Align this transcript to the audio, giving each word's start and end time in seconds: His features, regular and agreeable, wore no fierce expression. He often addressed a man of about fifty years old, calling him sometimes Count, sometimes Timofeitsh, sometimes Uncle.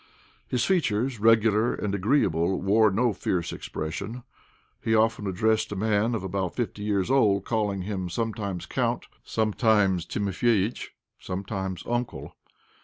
His 0.47 0.65
features, 0.65 1.19
regular 1.19 1.75
and 1.75 1.93
agreeable, 1.93 2.59
wore 2.59 2.89
no 2.89 3.13
fierce 3.13 3.53
expression. 3.53 4.23
He 4.83 4.95
often 4.95 5.27
addressed 5.27 5.71
a 5.71 5.75
man 5.75 6.15
of 6.15 6.23
about 6.23 6.55
fifty 6.55 6.81
years 6.81 7.11
old, 7.11 7.45
calling 7.45 7.83
him 7.83 8.09
sometimes 8.09 8.65
Count, 8.65 9.05
sometimes 9.23 10.07
Timofeitsh, 10.07 10.87
sometimes 11.19 11.83
Uncle. 11.85 12.33